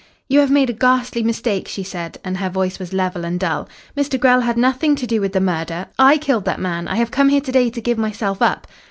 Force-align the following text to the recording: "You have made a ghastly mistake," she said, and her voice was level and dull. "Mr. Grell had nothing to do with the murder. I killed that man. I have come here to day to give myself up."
"You 0.27 0.39
have 0.39 0.49
made 0.49 0.71
a 0.71 0.73
ghastly 0.73 1.21
mistake," 1.21 1.67
she 1.67 1.83
said, 1.83 2.17
and 2.23 2.37
her 2.37 2.49
voice 2.49 2.79
was 2.79 2.91
level 2.91 3.23
and 3.23 3.39
dull. 3.39 3.69
"Mr. 3.95 4.19
Grell 4.19 4.41
had 4.41 4.57
nothing 4.57 4.95
to 4.95 5.05
do 5.05 5.21
with 5.21 5.33
the 5.33 5.39
murder. 5.39 5.89
I 5.99 6.17
killed 6.17 6.45
that 6.45 6.59
man. 6.59 6.87
I 6.87 6.95
have 6.95 7.11
come 7.11 7.29
here 7.29 7.41
to 7.41 7.51
day 7.51 7.69
to 7.69 7.79
give 7.81 7.99
myself 7.99 8.41
up." 8.41 8.65